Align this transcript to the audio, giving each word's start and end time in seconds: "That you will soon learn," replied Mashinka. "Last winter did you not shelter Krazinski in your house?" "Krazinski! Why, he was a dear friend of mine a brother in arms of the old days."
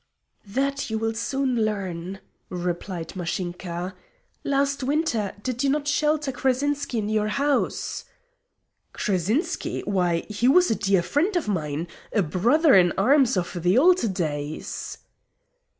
"That 0.47 0.89
you 0.89 0.97
will 0.97 1.13
soon 1.13 1.57
learn," 1.63 2.21
replied 2.49 3.15
Mashinka. 3.15 3.93
"Last 4.43 4.81
winter 4.81 5.35
did 5.43 5.63
you 5.63 5.69
not 5.69 5.87
shelter 5.87 6.31
Krazinski 6.31 6.97
in 6.97 7.07
your 7.07 7.27
house?" 7.27 8.05
"Krazinski! 8.95 9.81
Why, 9.85 10.25
he 10.27 10.47
was 10.47 10.71
a 10.71 10.75
dear 10.75 11.03
friend 11.03 11.35
of 11.35 11.47
mine 11.47 11.87
a 12.11 12.23
brother 12.23 12.73
in 12.73 12.93
arms 12.97 13.37
of 13.37 13.61
the 13.61 13.77
old 13.77 14.11
days." 14.15 14.97